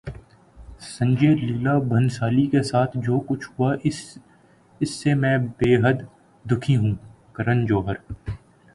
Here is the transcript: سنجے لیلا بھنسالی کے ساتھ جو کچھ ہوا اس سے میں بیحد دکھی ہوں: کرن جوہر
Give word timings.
سنجے 0.85 1.29
لیلا 1.37 1.77
بھنسالی 1.89 2.45
کے 2.53 2.61
ساتھ 2.71 2.97
جو 3.05 3.19
کچھ 3.27 3.47
ہوا 3.49 3.73
اس 3.83 4.89
سے 4.93 5.13
میں 5.21 5.37
بیحد 5.57 5.97
دکھی 6.45 6.75
ہوں: 6.77 6.95
کرن 7.33 7.65
جوہر 7.65 7.95